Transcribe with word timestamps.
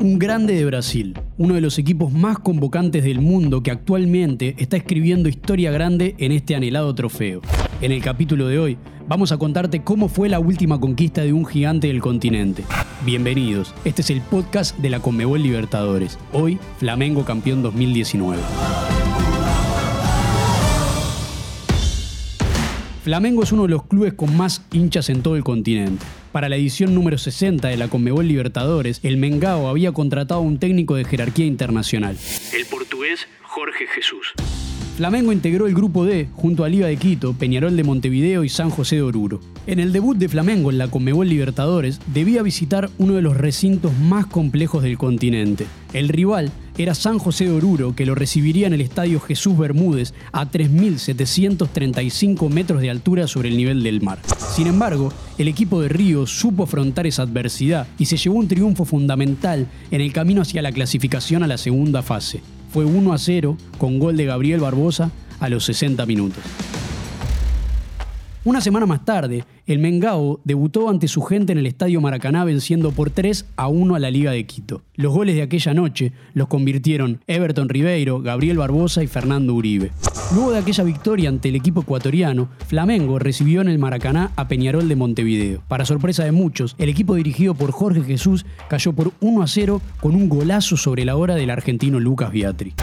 un 0.00 0.18
grande 0.18 0.54
de 0.54 0.64
Brasil, 0.64 1.18
uno 1.38 1.54
de 1.54 1.60
los 1.60 1.78
equipos 1.78 2.12
más 2.12 2.38
convocantes 2.38 3.04
del 3.04 3.20
mundo 3.20 3.62
que 3.62 3.70
actualmente 3.70 4.54
está 4.58 4.76
escribiendo 4.76 5.28
historia 5.28 5.70
grande 5.70 6.14
en 6.18 6.32
este 6.32 6.54
anhelado 6.54 6.94
trofeo. 6.94 7.40
En 7.80 7.92
el 7.92 8.02
capítulo 8.02 8.48
de 8.48 8.58
hoy 8.58 8.78
vamos 9.08 9.32
a 9.32 9.38
contarte 9.38 9.82
cómo 9.82 10.08
fue 10.08 10.28
la 10.28 10.40
última 10.40 10.80
conquista 10.80 11.22
de 11.22 11.32
un 11.32 11.46
gigante 11.46 11.86
del 11.86 12.00
continente. 12.00 12.64
Bienvenidos, 13.04 13.74
este 13.84 14.02
es 14.02 14.10
el 14.10 14.20
podcast 14.20 14.76
de 14.78 14.90
la 14.90 15.00
Conmebol 15.00 15.42
Libertadores. 15.42 16.18
Hoy, 16.32 16.58
Flamengo 16.78 17.24
campeón 17.24 17.62
2019. 17.62 18.42
Flamengo 23.06 23.44
es 23.44 23.52
uno 23.52 23.62
de 23.62 23.68
los 23.68 23.84
clubes 23.84 24.14
con 24.14 24.36
más 24.36 24.62
hinchas 24.72 25.10
en 25.10 25.22
todo 25.22 25.36
el 25.36 25.44
continente. 25.44 26.04
Para 26.32 26.48
la 26.48 26.56
edición 26.56 26.92
número 26.92 27.18
60 27.18 27.68
de 27.68 27.76
la 27.76 27.86
Conmebol 27.86 28.26
Libertadores, 28.26 28.98
el 29.04 29.16
Mengao 29.16 29.68
había 29.68 29.92
contratado 29.92 30.40
a 30.40 30.42
un 30.42 30.58
técnico 30.58 30.96
de 30.96 31.04
jerarquía 31.04 31.46
internacional, 31.46 32.16
el 32.52 32.66
portugués 32.66 33.28
Jorge 33.44 33.86
Jesús. 33.86 34.32
Flamengo 34.96 35.30
integró 35.30 35.68
el 35.68 35.74
grupo 35.74 36.04
D 36.04 36.28
junto 36.32 36.64
a 36.64 36.68
Liga 36.68 36.88
de 36.88 36.96
Quito, 36.96 37.34
Peñarol 37.34 37.76
de 37.76 37.84
Montevideo 37.84 38.42
y 38.42 38.48
San 38.48 38.70
José 38.70 38.96
de 38.96 39.02
Oruro. 39.02 39.40
En 39.68 39.78
el 39.78 39.92
debut 39.92 40.16
de 40.16 40.28
Flamengo 40.28 40.72
en 40.72 40.78
la 40.78 40.88
Conmebol 40.88 41.28
Libertadores, 41.28 42.00
debía 42.12 42.42
visitar 42.42 42.90
uno 42.98 43.14
de 43.14 43.22
los 43.22 43.36
recintos 43.36 43.96
más 43.96 44.26
complejos 44.26 44.82
del 44.82 44.98
continente. 44.98 45.68
El 45.92 46.08
rival 46.08 46.50
era 46.78 46.94
San 46.94 47.18
José 47.18 47.44
de 47.44 47.52
Oruro, 47.52 47.94
que 47.94 48.06
lo 48.06 48.14
recibiría 48.14 48.66
en 48.66 48.72
el 48.72 48.80
estadio 48.80 49.20
Jesús 49.20 49.56
Bermúdez 49.56 50.14
a 50.32 50.50
3.735 50.50 52.48
metros 52.50 52.80
de 52.82 52.90
altura 52.90 53.26
sobre 53.26 53.48
el 53.48 53.56
nivel 53.56 53.82
del 53.82 54.02
mar. 54.02 54.18
Sin 54.54 54.66
embargo, 54.66 55.12
el 55.38 55.48
equipo 55.48 55.80
de 55.80 55.88
Río 55.88 56.26
supo 56.26 56.64
afrontar 56.64 57.06
esa 57.06 57.22
adversidad 57.22 57.86
y 57.98 58.06
se 58.06 58.16
llevó 58.16 58.36
un 58.36 58.48
triunfo 58.48 58.84
fundamental 58.84 59.66
en 59.90 60.00
el 60.00 60.12
camino 60.12 60.42
hacia 60.42 60.62
la 60.62 60.72
clasificación 60.72 61.42
a 61.42 61.46
la 61.46 61.58
segunda 61.58 62.02
fase 62.02 62.42
fue 62.76 62.84
1 62.84 63.12
a 63.14 63.18
0 63.18 63.56
con 63.78 63.98
gol 63.98 64.18
de 64.18 64.26
Gabriel 64.26 64.60
Barbosa 64.60 65.10
a 65.40 65.48
los 65.48 65.64
60 65.64 66.04
minutos. 66.04 66.42
Una 68.46 68.60
semana 68.60 68.86
más 68.86 69.04
tarde, 69.04 69.44
el 69.66 69.80
Mengao 69.80 70.38
debutó 70.44 70.88
ante 70.88 71.08
su 71.08 71.20
gente 71.22 71.50
en 71.50 71.58
el 71.58 71.66
Estadio 71.66 72.00
Maracaná 72.00 72.44
venciendo 72.44 72.92
por 72.92 73.10
3 73.10 73.44
a 73.56 73.66
1 73.66 73.96
a 73.96 73.98
la 73.98 74.08
Liga 74.08 74.30
de 74.30 74.46
Quito. 74.46 74.82
Los 74.94 75.12
goles 75.12 75.34
de 75.34 75.42
aquella 75.42 75.74
noche 75.74 76.12
los 76.32 76.46
convirtieron 76.46 77.20
Everton 77.26 77.68
Ribeiro, 77.68 78.20
Gabriel 78.20 78.58
Barbosa 78.58 79.02
y 79.02 79.08
Fernando 79.08 79.52
Uribe. 79.52 79.90
Luego 80.32 80.52
de 80.52 80.58
aquella 80.58 80.84
victoria 80.84 81.28
ante 81.28 81.48
el 81.48 81.56
equipo 81.56 81.80
ecuatoriano, 81.80 82.48
Flamengo 82.68 83.18
recibió 83.18 83.62
en 83.62 83.68
el 83.68 83.80
Maracaná 83.80 84.30
a 84.36 84.46
Peñarol 84.46 84.88
de 84.88 84.94
Montevideo. 84.94 85.62
Para 85.66 85.84
sorpresa 85.84 86.22
de 86.22 86.30
muchos, 86.30 86.76
el 86.78 86.88
equipo 86.88 87.16
dirigido 87.16 87.56
por 87.56 87.72
Jorge 87.72 88.04
Jesús 88.04 88.46
cayó 88.68 88.92
por 88.92 89.10
1 89.20 89.42
a 89.42 89.48
0 89.48 89.82
con 90.00 90.14
un 90.14 90.28
golazo 90.28 90.76
sobre 90.76 91.04
la 91.04 91.16
hora 91.16 91.34
del 91.34 91.50
argentino 91.50 91.98
Lucas 91.98 92.30
Biatri. 92.30 92.74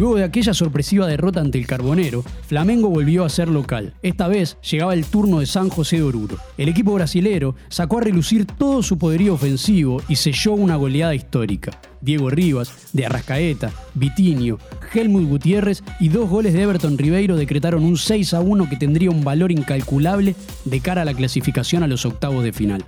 Luego 0.00 0.16
de 0.16 0.24
aquella 0.24 0.54
sorpresiva 0.54 1.06
derrota 1.06 1.42
ante 1.42 1.58
el 1.58 1.66
Carbonero, 1.66 2.24
Flamengo 2.46 2.88
volvió 2.88 3.22
a 3.22 3.28
ser 3.28 3.48
local. 3.48 3.92
Esta 4.02 4.28
vez 4.28 4.56
llegaba 4.62 4.94
el 4.94 5.04
turno 5.04 5.40
de 5.40 5.46
San 5.46 5.68
José 5.68 5.96
de 5.96 6.04
Oruro. 6.04 6.38
El 6.56 6.70
equipo 6.70 6.94
brasilero 6.94 7.54
sacó 7.68 7.98
a 7.98 8.00
relucir 8.00 8.46
todo 8.46 8.82
su 8.82 8.96
poderío 8.96 9.34
ofensivo 9.34 10.00
y 10.08 10.16
selló 10.16 10.54
una 10.54 10.76
goleada 10.76 11.14
histórica. 11.14 11.72
Diego 12.00 12.30
Rivas, 12.30 12.88
de 12.94 13.04
Arrascaeta, 13.04 13.72
Vitinho, 13.92 14.56
Helmut 14.94 15.28
Gutiérrez 15.28 15.84
y 16.00 16.08
dos 16.08 16.30
goles 16.30 16.54
de 16.54 16.62
Everton 16.62 16.96
Ribeiro 16.96 17.36
decretaron 17.36 17.84
un 17.84 17.98
6 17.98 18.32
a 18.32 18.40
1 18.40 18.70
que 18.70 18.76
tendría 18.76 19.10
un 19.10 19.22
valor 19.22 19.52
incalculable 19.52 20.34
de 20.64 20.80
cara 20.80 21.02
a 21.02 21.04
la 21.04 21.12
clasificación 21.12 21.82
a 21.82 21.86
los 21.86 22.06
octavos 22.06 22.42
de 22.42 22.54
final. 22.54 22.82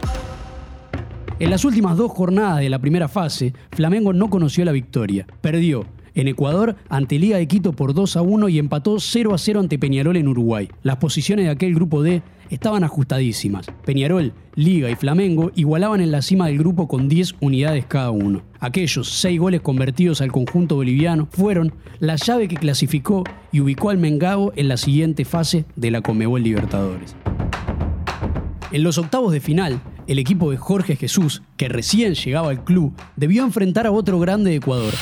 En 1.38 1.50
las 1.50 1.66
últimas 1.66 1.98
dos 1.98 2.10
jornadas 2.10 2.60
de 2.60 2.70
la 2.70 2.78
primera 2.78 3.08
fase, 3.08 3.52
Flamengo 3.72 4.14
no 4.14 4.30
conoció 4.30 4.64
la 4.64 4.72
victoria. 4.72 5.26
Perdió 5.42 5.84
en 6.14 6.28
Ecuador 6.28 6.76
ante 6.88 7.18
Liga 7.18 7.38
de 7.38 7.48
Quito 7.48 7.72
por 7.72 7.94
2 7.94 8.16
a 8.16 8.22
1 8.22 8.48
y 8.48 8.58
empató 8.58 8.98
0 9.00 9.34
a 9.34 9.38
0 9.38 9.60
ante 9.60 9.78
Peñarol 9.78 10.16
en 10.16 10.28
Uruguay. 10.28 10.68
Las 10.82 10.96
posiciones 10.96 11.46
de 11.46 11.50
aquel 11.50 11.74
grupo 11.74 12.02
D 12.02 12.22
estaban 12.50 12.84
ajustadísimas. 12.84 13.66
Peñarol, 13.84 14.34
Liga 14.54 14.90
y 14.90 14.94
Flamengo 14.94 15.50
igualaban 15.54 16.00
en 16.00 16.12
la 16.12 16.20
cima 16.20 16.48
del 16.48 16.58
grupo 16.58 16.86
con 16.86 17.08
10 17.08 17.36
unidades 17.40 17.86
cada 17.86 18.10
uno. 18.10 18.42
Aquellos 18.60 19.08
6 19.08 19.40
goles 19.40 19.60
convertidos 19.62 20.20
al 20.20 20.30
conjunto 20.30 20.76
boliviano 20.76 21.28
fueron 21.30 21.72
la 21.98 22.16
llave 22.16 22.48
que 22.48 22.56
clasificó 22.56 23.24
y 23.50 23.60
ubicó 23.60 23.90
al 23.90 23.98
Mengao 23.98 24.52
en 24.56 24.68
la 24.68 24.76
siguiente 24.76 25.24
fase 25.24 25.64
de 25.76 25.90
la 25.90 26.02
Comebol 26.02 26.42
Libertadores. 26.42 27.16
En 28.70 28.82
los 28.82 28.98
octavos 28.98 29.32
de 29.32 29.40
final, 29.40 29.80
el 30.06 30.18
equipo 30.18 30.50
de 30.50 30.56
Jorge 30.56 30.96
Jesús, 30.96 31.42
que 31.56 31.68
recién 31.68 32.14
llegaba 32.14 32.50
al 32.50 32.64
club, 32.64 32.92
debió 33.16 33.44
enfrentar 33.44 33.86
a 33.86 33.92
otro 33.92 34.18
grande 34.18 34.50
de 34.50 34.56
Ecuador. 34.56 34.92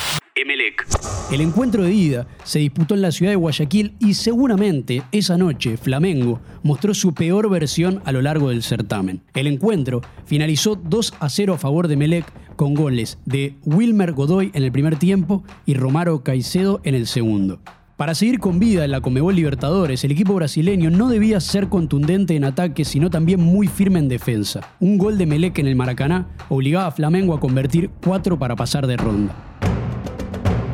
El 1.30 1.42
encuentro 1.42 1.84
de 1.84 1.94
ida 1.94 2.26
se 2.42 2.58
disputó 2.58 2.94
en 2.94 3.02
la 3.02 3.12
ciudad 3.12 3.30
de 3.30 3.36
Guayaquil 3.36 3.94
y 4.00 4.14
seguramente 4.14 5.04
esa 5.12 5.38
noche 5.38 5.76
Flamengo 5.76 6.40
mostró 6.64 6.92
su 6.92 7.14
peor 7.14 7.48
versión 7.48 8.02
a 8.04 8.10
lo 8.10 8.20
largo 8.20 8.48
del 8.48 8.64
certamen. 8.64 9.22
El 9.34 9.46
encuentro 9.46 10.00
finalizó 10.26 10.74
2 10.74 11.14
a 11.20 11.28
0 11.28 11.54
a 11.54 11.58
favor 11.58 11.86
de 11.86 11.94
Emelec 11.94 12.26
con 12.56 12.74
goles 12.74 13.18
de 13.26 13.54
Wilmer 13.64 14.12
Godoy 14.12 14.50
en 14.54 14.64
el 14.64 14.72
primer 14.72 14.98
tiempo 14.98 15.44
y 15.66 15.74
Romaro 15.74 16.24
Caicedo 16.24 16.80
en 16.82 16.96
el 16.96 17.06
segundo. 17.06 17.60
Para 17.96 18.16
seguir 18.16 18.40
con 18.40 18.58
vida 18.58 18.84
en 18.84 18.90
la 18.90 19.00
Comebol 19.00 19.36
Libertadores, 19.36 20.02
el 20.02 20.10
equipo 20.10 20.34
brasileño 20.34 20.90
no 20.90 21.08
debía 21.08 21.38
ser 21.38 21.68
contundente 21.68 22.34
en 22.34 22.42
ataque, 22.42 22.84
sino 22.84 23.08
también 23.08 23.40
muy 23.40 23.68
firme 23.68 24.00
en 24.00 24.08
defensa. 24.08 24.62
Un 24.80 24.98
gol 24.98 25.16
de 25.16 25.26
Melec 25.26 25.60
en 25.60 25.68
el 25.68 25.76
Maracaná 25.76 26.26
obligaba 26.48 26.86
a 26.86 26.90
Flamengo 26.90 27.34
a 27.34 27.40
convertir 27.40 27.90
cuatro 28.02 28.36
para 28.36 28.56
pasar 28.56 28.88
de 28.88 28.96
ronda. 28.96 29.49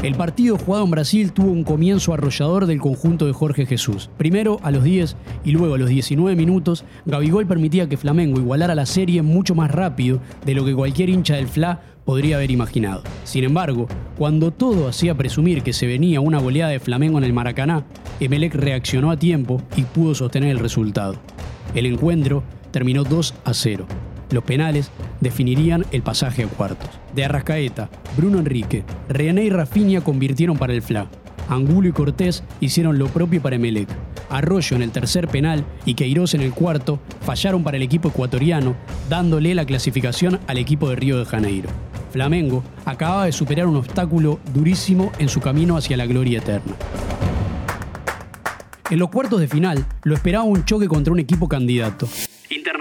El 0.07 0.15
partido 0.15 0.57
jugado 0.57 0.85
en 0.85 0.93
Brasil 0.93 1.33
tuvo 1.33 1.51
un 1.51 1.65
comienzo 1.65 2.15
arrollador 2.15 2.67
del 2.67 2.81
conjunto 2.81 3.27
de 3.27 3.33
Jorge 3.33 3.67
Jesús. 3.67 4.09
Primero 4.17 4.61
a 4.63 4.71
los 4.71 4.85
10 4.85 5.17
y 5.45 5.51
luego 5.51 5.75
a 5.75 5.79
los 5.79 5.89
19 5.89 6.37
minutos, 6.37 6.85
Gabigol 7.07 7.49
permitía 7.49 7.89
que 7.89 7.97
Flamengo 7.97 8.39
igualara 8.39 8.77
la 8.77 8.87
serie 8.87 9.23
mucho 9.23 9.57
más 9.57 9.69
rápido 9.69 10.21
de 10.45 10.55
lo 10.55 10.65
que 10.65 10.77
cualquier 10.77 11.09
hincha 11.09 11.35
del 11.35 11.49
Fla 11.49 11.81
podría 12.05 12.37
haber 12.37 12.53
imaginado. 12.53 13.03
Sin 13.25 13.43
embargo, 13.43 13.89
cuando 14.17 14.53
todo 14.53 14.87
hacía 14.87 15.17
presumir 15.17 15.65
que 15.65 15.73
se 15.73 15.89
venía 15.89 16.21
una 16.21 16.39
goleada 16.39 16.71
de 16.71 16.79
Flamengo 16.79 17.19
en 17.19 17.25
el 17.25 17.33
Maracaná, 17.33 17.85
Emelec 18.21 18.55
reaccionó 18.55 19.11
a 19.11 19.19
tiempo 19.19 19.61
y 19.77 19.83
pudo 19.83 20.15
sostener 20.15 20.51
el 20.51 20.61
resultado. 20.61 21.17
El 21.75 21.85
encuentro 21.85 22.45
terminó 22.71 23.03
2 23.03 23.35
a 23.45 23.53
0. 23.53 23.87
Los 24.31 24.45
penales 24.45 24.91
definirían 25.21 25.87
el 25.93 26.03
pasaje 26.03 26.45
a 26.45 26.49
cuartos. 26.49 26.91
De 27.15 27.25
Arrascaeta, 27.25 27.89
Bruno 28.17 28.39
Enrique, 28.39 28.85
René 29.09 29.45
y 29.45 29.51
Rafinha 29.51 30.01
convirtieron 30.01 30.59
para 30.59 30.73
el 30.73 30.83
FLA. 30.83 31.07
Angulo 31.49 31.89
y 31.89 31.93
Cortés 31.93 32.43
hicieron 32.61 32.99
lo 32.99 33.07
propio 33.07 33.41
para 33.41 33.57
Emelec. 33.57 33.89
Arroyo 34.29 34.77
en 34.77 34.83
el 34.83 34.91
tercer 34.91 35.29
penal 35.29 35.65
y 35.85 35.95
Queiroz 35.95 36.35
en 36.35 36.41
el 36.41 36.53
cuarto 36.53 36.99
fallaron 37.21 37.63
para 37.63 37.77
el 37.77 37.85
equipo 37.85 38.09
ecuatoriano, 38.09 38.75
dándole 39.09 39.55
la 39.55 39.65
clasificación 39.65 40.41
al 40.49 40.59
equipo 40.59 40.91
de 40.91 40.97
Río 40.97 41.19
de 41.19 41.25
Janeiro. 41.25 41.71
Flamengo 42.11 42.65
acababa 42.85 43.27
de 43.27 43.33
superar 43.33 43.67
un 43.67 43.77
obstáculo 43.77 44.41
durísimo 44.53 45.13
en 45.19 45.29
su 45.29 45.41
camino 45.41 45.77
hacia 45.77 45.97
la 45.97 46.07
gloria 46.07 46.39
eterna. 46.39 46.75
En 48.89 48.99
los 49.01 49.11
cuartos 49.11 49.41
de 49.41 49.49
final 49.49 49.85
lo 50.05 50.15
esperaba 50.15 50.45
un 50.45 50.65
choque 50.65 50.87
contra 50.87 51.13
un 51.13 51.19
equipo 51.19 51.49
candidato, 51.49 52.09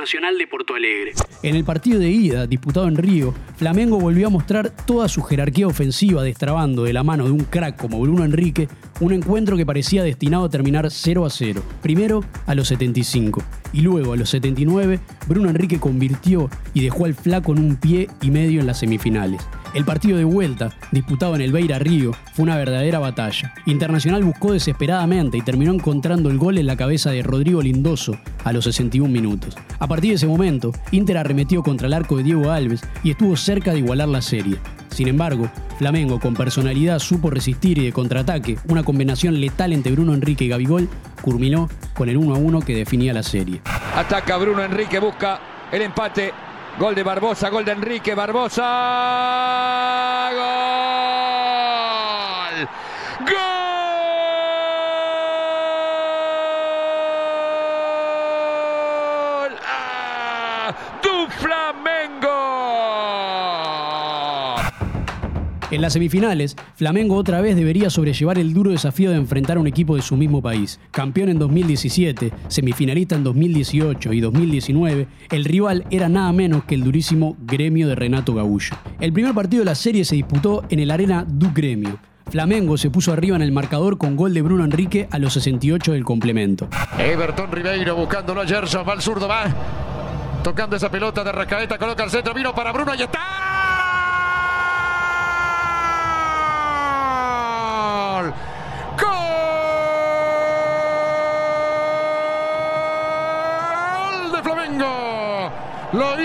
Internacional 0.05 0.38
de 0.38 0.45
Porto 0.45 0.75
Alegre. 0.75 1.13
En 1.41 1.55
el 1.55 1.63
partido 1.63 1.99
de 1.99 2.09
ida, 2.09 2.45
disputado 2.45 2.88
en 2.88 2.95
Río, 2.95 3.33
Flamengo 3.57 3.99
volvió 3.99 4.27
a 4.27 4.29
mostrar 4.29 4.69
toda 4.69 5.07
su 5.09 5.23
jerarquía 5.23 5.66
ofensiva, 5.66 6.21
destrabando 6.21 6.83
de 6.83 6.93
la 6.93 7.03
mano 7.03 7.25
de 7.25 7.31
un 7.31 7.39
crack 7.39 7.75
como 7.75 7.99
Bruno 7.99 8.23
Enrique 8.23 8.67
un 8.99 9.13
encuentro 9.13 9.57
que 9.57 9.66
parecía 9.66 10.03
destinado 10.03 10.45
a 10.45 10.49
terminar 10.49 10.91
0 10.91 11.25
a 11.25 11.29
0. 11.31 11.63
Primero 11.81 12.23
a 12.45 12.53
los 12.53 12.67
75 12.67 13.41
y 13.73 13.81
luego 13.81 14.13
a 14.13 14.16
los 14.16 14.29
79, 14.29 14.99
Bruno 15.27 15.49
Enrique 15.49 15.79
convirtió 15.79 16.51
y 16.75 16.83
dejó 16.83 17.05
al 17.05 17.16
flaco 17.16 17.53
en 17.53 17.59
un 17.59 17.75
pie 17.75 18.07
y 18.22 18.29
medio 18.29 18.59
en 18.61 18.67
las 18.67 18.79
semifinales. 18.79 19.41
El 19.75 19.83
partido 19.83 20.17
de 20.17 20.23
vuelta, 20.23 20.72
disputado 20.91 21.35
en 21.35 21.41
el 21.41 21.51
Beira 21.51 21.77
Río, 21.79 22.13
fue 22.31 22.43
una 22.43 22.55
verdadera 22.55 22.97
batalla. 22.99 23.53
Internacional 23.66 24.23
buscó 24.23 24.53
desesperadamente 24.53 25.37
y 25.37 25.41
terminó 25.41 25.73
encontrando 25.73 26.29
el 26.29 26.37
gol 26.37 26.57
en 26.57 26.66
la 26.66 26.77
cabeza 26.77 27.11
de 27.11 27.22
Rodrigo 27.22 27.61
Lindoso 27.61 28.17
a 28.45 28.53
los 28.53 28.63
61 28.63 29.11
minutos. 29.11 29.57
A 29.77 29.85
partir 29.85 30.11
de 30.11 30.16
ese 30.16 30.27
momento, 30.27 30.72
Inter 30.91 31.17
arremetió 31.17 31.61
contra 31.61 31.87
el 31.87 31.93
arco 31.93 32.16
de 32.16 32.23
Diego 32.23 32.51
Alves 32.51 32.85
y 33.03 33.11
estuvo 33.11 33.35
cerca 33.35 33.73
de 33.73 33.79
igualar 33.79 34.07
la 34.07 34.22
serie. 34.22 34.55
Sin 34.91 35.09
embargo, 35.09 35.49
Flamengo 35.78 36.21
con 36.21 36.35
personalidad 36.35 36.99
supo 36.99 37.29
resistir 37.29 37.78
y 37.78 37.83
de 37.83 37.91
contraataque, 37.91 38.57
una 38.69 38.83
combinación 38.83 39.41
letal 39.41 39.73
entre 39.73 39.91
Bruno 39.91 40.13
Enrique 40.13 40.45
y 40.45 40.47
Gabigol, 40.47 40.87
culminó 41.21 41.69
con 41.93 42.07
el 42.07 42.16
1 42.16 42.33
a 42.33 42.37
1 42.37 42.61
que 42.61 42.78
definía 42.78 43.13
la 43.13 43.23
serie. 43.23 43.59
Ataca 43.93 44.37
Bruno 44.37 44.63
Enrique, 44.63 44.99
busca 44.99 45.67
el 45.69 45.81
empate. 45.81 46.44
Gol 46.77 46.93
de 46.93 47.03
Barbosa, 47.03 47.49
gol 47.49 47.63
de 47.63 47.72
Enrique, 47.72 48.13
Barbosa. 48.13 48.63
Gol. 50.33 50.45
Gol. 53.22 53.35
¡Ah! 59.66 60.75
En 65.72 65.82
las 65.82 65.94
semifinales, 65.94 66.56
Flamengo 66.76 67.16
otra 67.16 67.41
vez 67.41 67.56
debería 67.56 67.90
sobrellevar 67.90 68.38
el 68.38 68.53
duro 68.53 68.70
desafío 68.70 69.09
de 69.09 69.17
enfrentar 69.17 69.58
a 69.58 69.59
un 69.59 69.66
equipo 69.66 69.96
de 69.96 70.03
su 70.03 70.16
mismo 70.16 70.41
país. 70.41 70.79
Campeón 70.91 71.29
en 71.29 71.40
2017, 71.40 72.32
semifinalista 72.50 73.16
en 73.16 73.23
2018 73.23 74.14
y 74.14 74.22
2019, 74.22 75.08
el 75.32 75.46
rival 75.46 75.85
era 75.90 76.08
nada 76.08 76.32
menos 76.34 76.66
que 76.66 76.76
el 76.76 76.84
durísimo 76.84 77.35
gremio 77.40 77.88
de 77.88 77.96
Renato 77.96 78.35
Gagullo. 78.35 78.76
El 79.00 79.12
primer 79.12 79.34
partido 79.34 79.62
de 79.62 79.66
la 79.66 79.76
serie 79.76 80.06
se 80.06 80.16
disputó 80.16 80.64
en 80.70 80.79
el 80.79 80.91
Arena 80.91 81.26
Du 81.28 81.52
Gremio. 81.52 81.97
Flamengo 82.29 82.78
se 82.78 82.91
puso 82.91 83.12
arriba 83.12 83.35
en 83.35 83.41
el 83.41 83.52
marcador 83.52 83.97
con 83.97 84.16
gol 84.16 84.34
de 84.34 84.44
Bruno 84.44 84.66
Enrique 84.66 85.08
a 85.09 85.17
los 85.17 85.34
68 85.34 85.94
del 85.94 86.03
complemento. 86.03 86.67
Everton 87.00 87.52
Ribeiro 87.52 87.96
buscándolo 87.96 88.41
a 88.41 88.46
Gerson, 88.46 88.88
va 88.88 88.94
al 88.94 89.02
zurdo, 89.02 89.28
va. 89.28 89.46
Tocando 90.44 90.76
esa 90.76 90.91
pelota 90.91 91.23
de 91.23 91.32
Racaeta, 91.32 91.79
coloca 91.79 92.03
el 92.03 92.12
centro, 92.12 92.35
vino 92.35 92.53
para 92.53 92.72
Bruno 92.72 92.94
y 92.94 93.02
está. 93.02 93.44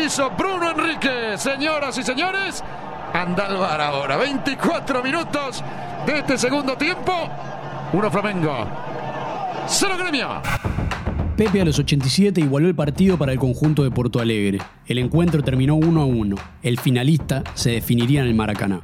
Hizo 0.05 0.31
Bruno 0.31 0.71
Enrique. 0.71 1.37
Señoras 1.37 1.97
y 1.99 2.03
señores, 2.03 2.63
anda 3.13 3.47
ahora. 3.87 4.17
24 4.17 5.03
minutos 5.03 5.63
de 6.07 6.19
este 6.19 6.39
segundo 6.39 6.77
tiempo. 6.77 7.13
Uno 7.93 8.11
Flamengo. 8.11 8.67
Cero 9.67 9.95
Gremio. 9.99 10.43
Pepe 11.37 11.61
a 11.61 11.65
los 11.65 11.79
87 11.79 12.41
igualó 12.41 12.69
el 12.69 12.75
partido 12.75 13.17
para 13.17 13.33
el 13.33 13.39
conjunto 13.39 13.83
de 13.83 13.91
Porto 13.91 14.21
Alegre. 14.21 14.59
El 14.87 14.99
encuentro 14.99 15.43
terminó 15.43 15.75
1 15.75 16.01
a 16.01 16.05
1. 16.05 16.37
El 16.63 16.79
finalista 16.79 17.43
se 17.55 17.71
definiría 17.71 18.21
en 18.21 18.27
el 18.27 18.35
Maracaná. 18.35 18.83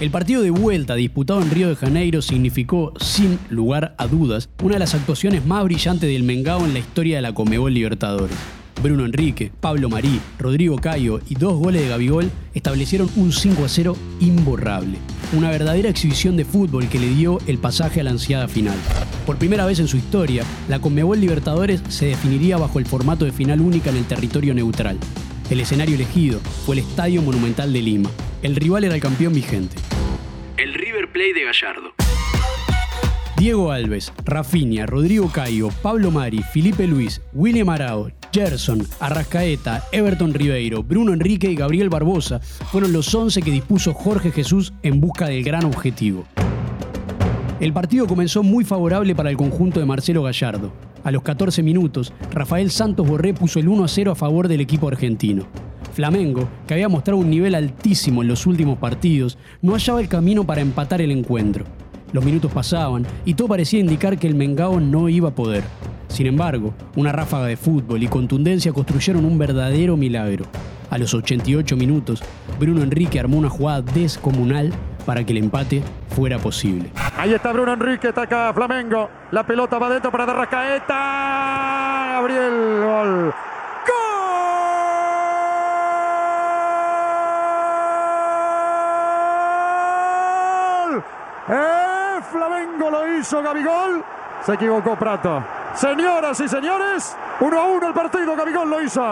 El 0.00 0.10
partido 0.10 0.42
de 0.42 0.50
vuelta 0.50 0.94
disputado 0.94 1.40
en 1.42 1.50
Río 1.50 1.68
de 1.68 1.76
Janeiro 1.76 2.22
significó, 2.22 2.92
sin 2.98 3.38
lugar 3.50 3.94
a 3.98 4.06
dudas, 4.08 4.50
una 4.62 4.74
de 4.74 4.80
las 4.80 4.94
actuaciones 4.94 5.46
más 5.46 5.62
brillantes 5.64 6.10
del 6.10 6.24
Mengao 6.24 6.64
en 6.64 6.72
la 6.72 6.80
historia 6.80 7.16
de 7.16 7.22
la 7.22 7.34
Comebol 7.34 7.72
Libertadores. 7.72 8.36
Bruno 8.82 9.04
Enrique, 9.04 9.52
Pablo 9.60 9.88
Marí, 9.88 10.20
Rodrigo 10.38 10.76
Cayo 10.76 11.20
y 11.28 11.36
dos 11.36 11.54
goles 11.54 11.82
de 11.82 11.88
Gabigol 11.88 12.30
establecieron 12.52 13.08
un 13.14 13.32
5 13.32 13.64
a 13.64 13.68
0 13.68 13.96
imborrable. 14.18 14.98
Una 15.32 15.50
verdadera 15.50 15.88
exhibición 15.88 16.36
de 16.36 16.44
fútbol 16.44 16.88
que 16.88 16.98
le 16.98 17.06
dio 17.06 17.38
el 17.46 17.58
pasaje 17.58 18.00
a 18.00 18.04
la 18.04 18.10
ansiada 18.10 18.48
final. 18.48 18.76
Por 19.24 19.38
primera 19.38 19.66
vez 19.66 19.78
en 19.78 19.86
su 19.86 19.96
historia, 19.96 20.44
la 20.68 20.80
Conmebol 20.80 21.20
Libertadores 21.20 21.80
se 21.88 22.06
definiría 22.06 22.56
bajo 22.56 22.80
el 22.80 22.86
formato 22.86 23.24
de 23.24 23.32
final 23.32 23.60
única 23.60 23.90
en 23.90 23.96
el 23.98 24.04
territorio 24.04 24.52
neutral. 24.52 24.98
El 25.48 25.60
escenario 25.60 25.94
elegido 25.94 26.40
fue 26.66 26.76
el 26.76 26.80
Estadio 26.80 27.22
Monumental 27.22 27.72
de 27.72 27.82
Lima. 27.82 28.10
El 28.42 28.56
rival 28.56 28.82
era 28.82 28.96
el 28.96 29.00
campeón 29.00 29.32
vigente. 29.32 29.76
El 30.56 30.74
River 30.74 31.10
Plate 31.12 31.34
de 31.34 31.44
Gallardo. 31.44 31.92
Diego 33.36 33.70
Alves, 33.72 34.12
Rafinha, 34.24 34.86
Rodrigo 34.86 35.30
Caio, 35.30 35.68
Pablo 35.82 36.10
Mari, 36.10 36.42
Felipe 36.52 36.86
Luis, 36.86 37.20
William 37.32 37.68
Arao, 37.70 38.08
Gerson, 38.32 38.86
Arrascaeta, 38.98 39.84
Everton 39.92 40.32
Ribeiro, 40.32 40.82
Bruno 40.82 41.12
Enrique 41.12 41.50
y 41.50 41.54
Gabriel 41.54 41.90
Barbosa 41.90 42.40
fueron 42.40 42.92
los 42.92 43.14
11 43.14 43.42
que 43.42 43.50
dispuso 43.50 43.92
Jorge 43.92 44.30
Jesús 44.30 44.72
en 44.82 45.00
busca 45.00 45.26
del 45.26 45.44
gran 45.44 45.66
objetivo. 45.66 46.24
El 47.60 47.74
partido 47.74 48.06
comenzó 48.06 48.42
muy 48.42 48.64
favorable 48.64 49.14
para 49.14 49.28
el 49.28 49.36
conjunto 49.36 49.80
de 49.80 49.86
Marcelo 49.86 50.22
Gallardo. 50.22 50.72
A 51.04 51.10
los 51.10 51.22
14 51.22 51.62
minutos, 51.62 52.12
Rafael 52.32 52.70
Santos 52.70 53.06
Borré 53.06 53.34
puso 53.34 53.58
el 53.58 53.68
1 53.68 53.84
a 53.84 53.88
0 53.88 54.12
a 54.12 54.14
favor 54.14 54.48
del 54.48 54.62
equipo 54.62 54.88
argentino. 54.88 55.46
Flamengo, 55.92 56.48
que 56.66 56.74
había 56.74 56.88
mostrado 56.88 57.20
un 57.20 57.28
nivel 57.28 57.54
altísimo 57.54 58.22
en 58.22 58.28
los 58.28 58.46
últimos 58.46 58.78
partidos, 58.78 59.36
no 59.60 59.74
hallaba 59.74 60.00
el 60.00 60.08
camino 60.08 60.44
para 60.44 60.62
empatar 60.62 61.02
el 61.02 61.10
encuentro. 61.10 61.66
Los 62.12 62.24
minutos 62.24 62.50
pasaban 62.50 63.06
y 63.26 63.34
todo 63.34 63.48
parecía 63.48 63.80
indicar 63.80 64.18
que 64.18 64.26
el 64.26 64.34
Mengao 64.34 64.80
no 64.80 65.08
iba 65.10 65.28
a 65.28 65.34
poder. 65.34 65.64
Sin 66.12 66.26
embargo, 66.26 66.74
una 66.94 67.10
ráfaga 67.10 67.46
de 67.46 67.56
fútbol 67.56 68.02
y 68.02 68.06
contundencia 68.06 68.70
construyeron 68.74 69.24
un 69.24 69.38
verdadero 69.38 69.96
milagro. 69.96 70.44
A 70.90 70.98
los 70.98 71.14
88 71.14 71.74
minutos, 71.74 72.22
Bruno 72.60 72.82
Enrique 72.82 73.18
armó 73.18 73.38
una 73.38 73.48
jugada 73.48 73.80
descomunal 73.80 74.74
para 75.06 75.24
que 75.24 75.32
el 75.32 75.38
empate 75.38 75.82
fuera 76.14 76.38
posible. 76.38 76.90
Ahí 77.16 77.32
está 77.32 77.50
Bruno 77.52 77.72
Enrique, 77.72 78.08
ataca 78.08 78.52
Flamengo. 78.52 79.08
La 79.30 79.46
pelota 79.46 79.78
va 79.78 79.88
dentro 79.88 80.12
para 80.12 80.26
Derrascaeta. 80.26 82.10
Gabriel, 82.16 82.82
gol. 82.84 83.32
¡Gol! 90.90 91.02
¡Eh! 91.48 92.20
Flamengo 92.30 92.90
lo 92.90 93.18
hizo 93.18 93.42
Gabigol. 93.42 94.04
Se 94.44 94.52
equivocó 94.52 94.94
Prato. 94.94 95.61
Señoras 95.74 96.38
y 96.40 96.48
señores, 96.48 97.16
uno 97.40 97.58
a 97.58 97.64
uno 97.64 97.88
el 97.88 97.94
partido, 97.94 98.36
Gabigol 98.36 98.68
lo 98.68 98.82
hizo. 98.82 99.02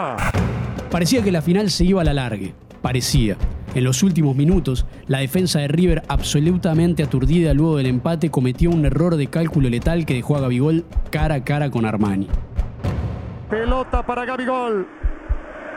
Parecía 0.90 1.22
que 1.22 1.32
la 1.32 1.40
final 1.40 1.70
se 1.70 1.84
iba 1.84 2.02
a 2.02 2.04
la 2.04 2.12
largue. 2.12 2.54
Parecía. 2.82 3.36
En 3.74 3.84
los 3.84 4.02
últimos 4.02 4.34
minutos, 4.36 4.84
la 5.06 5.18
defensa 5.18 5.60
de 5.60 5.68
River, 5.68 6.02
absolutamente 6.08 7.02
aturdida 7.02 7.54
luego 7.54 7.76
del 7.76 7.86
empate, 7.86 8.30
cometió 8.30 8.70
un 8.70 8.84
error 8.84 9.16
de 9.16 9.28
cálculo 9.28 9.68
letal 9.68 10.04
que 10.04 10.14
dejó 10.14 10.36
a 10.36 10.40
Gabigol 10.40 10.84
cara 11.10 11.36
a 11.36 11.44
cara 11.44 11.70
con 11.70 11.86
Armani. 11.86 12.28
Pelota 13.48 14.04
para 14.04 14.24
Gabigol. 14.24 14.86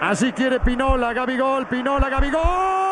Así 0.02 0.32
quiere 0.34 0.60
Pinola, 0.60 1.14
Gabigol, 1.14 1.68
Pinola, 1.68 2.10
Gabigol. 2.10 2.83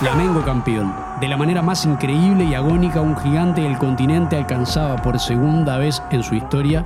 Flamengo 0.00 0.42
campeón. 0.42 0.94
De 1.20 1.28
la 1.28 1.36
manera 1.36 1.62
más 1.62 1.84
increíble 1.84 2.44
y 2.44 2.54
agónica, 2.54 3.00
un 3.00 3.16
gigante 3.16 3.62
del 3.62 3.78
continente 3.78 4.36
alcanzaba 4.36 4.96
por 4.96 5.18
segunda 5.18 5.78
vez 5.78 6.02
en 6.10 6.22
su 6.22 6.34
historia 6.34 6.84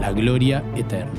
la 0.00 0.12
gloria 0.12 0.62
eterna. 0.74 1.12